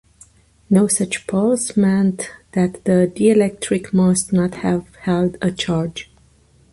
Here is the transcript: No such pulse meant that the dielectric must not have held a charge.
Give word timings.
No 0.67 0.87
such 0.87 1.27
pulse 1.27 1.77
meant 1.77 2.31
that 2.53 2.85
the 2.85 3.11
dielectric 3.15 3.93
must 3.93 4.33
not 4.33 4.55
have 4.55 4.87
held 5.03 5.37
a 5.43 5.51
charge. 5.51 6.09